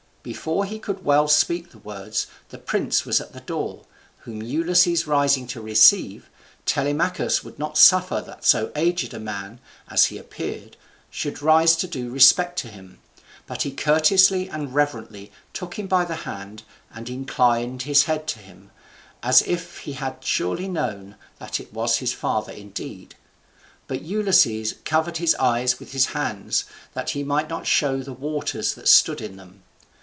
[0.23, 3.85] Before he could well speak the words, the prince was at the door,
[4.19, 6.29] whom Ulysses rising to receive,
[6.67, 9.59] Telemachus would not suffer that so aged a man,
[9.89, 10.77] as he appeared,
[11.09, 12.99] should rise to do respect to him,
[13.47, 16.61] but he courteously and reverently took him by the hand,
[16.93, 18.69] and inclined his head to him,
[19.23, 23.15] as if he had surely known that it was his father indeed;
[23.87, 28.75] but Ulysses covered his eyes with his hands, that he might not show the waters
[28.75, 29.63] which stood in them.